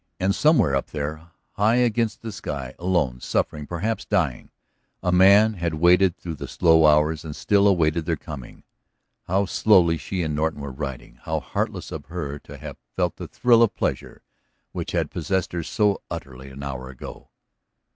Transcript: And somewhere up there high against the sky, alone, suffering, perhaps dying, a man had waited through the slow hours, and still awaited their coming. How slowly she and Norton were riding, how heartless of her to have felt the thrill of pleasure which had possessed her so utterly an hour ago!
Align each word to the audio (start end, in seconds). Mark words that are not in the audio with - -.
And 0.19 0.33
somewhere 0.33 0.75
up 0.75 0.87
there 0.87 1.29
high 1.51 1.75
against 1.75 2.23
the 2.23 2.31
sky, 2.31 2.73
alone, 2.79 3.19
suffering, 3.21 3.67
perhaps 3.67 4.03
dying, 4.03 4.49
a 5.03 5.11
man 5.11 5.53
had 5.53 5.75
waited 5.75 6.17
through 6.17 6.37
the 6.37 6.47
slow 6.47 6.87
hours, 6.87 7.23
and 7.23 7.35
still 7.35 7.67
awaited 7.67 8.05
their 8.07 8.15
coming. 8.15 8.63
How 9.27 9.45
slowly 9.45 9.97
she 9.99 10.23
and 10.23 10.33
Norton 10.33 10.59
were 10.61 10.71
riding, 10.71 11.19
how 11.21 11.39
heartless 11.39 11.91
of 11.91 12.05
her 12.07 12.39
to 12.39 12.57
have 12.57 12.77
felt 12.95 13.17
the 13.17 13.27
thrill 13.27 13.61
of 13.61 13.75
pleasure 13.75 14.23
which 14.71 14.93
had 14.93 15.11
possessed 15.11 15.51
her 15.53 15.61
so 15.61 16.01
utterly 16.09 16.49
an 16.49 16.63
hour 16.63 16.89
ago! 16.89 17.29